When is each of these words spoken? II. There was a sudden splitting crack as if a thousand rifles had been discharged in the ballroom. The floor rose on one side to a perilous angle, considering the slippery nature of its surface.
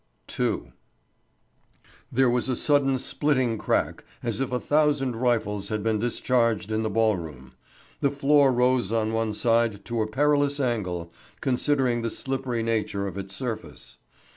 II. 0.39 0.71
There 2.11 2.29
was 2.31 2.49
a 2.49 2.55
sudden 2.55 2.97
splitting 2.97 3.59
crack 3.59 4.03
as 4.23 4.41
if 4.41 4.51
a 4.51 4.59
thousand 4.59 5.15
rifles 5.15 5.69
had 5.69 5.83
been 5.83 5.99
discharged 5.99 6.71
in 6.71 6.81
the 6.81 6.89
ballroom. 6.89 7.53
The 7.99 8.09
floor 8.09 8.51
rose 8.51 8.91
on 8.91 9.13
one 9.13 9.33
side 9.33 9.85
to 9.85 10.01
a 10.01 10.07
perilous 10.07 10.59
angle, 10.59 11.13
considering 11.39 12.01
the 12.01 12.09
slippery 12.09 12.63
nature 12.63 13.05
of 13.05 13.15
its 13.15 13.35
surface. 13.35 13.99